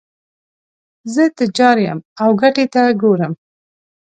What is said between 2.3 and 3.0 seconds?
ګټې ته